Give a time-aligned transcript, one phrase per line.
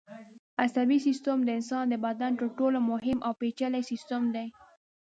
[0.63, 4.47] عصبي سیستم د انسان د بدن تر ټولو مهم او پېچلی سیستم دی.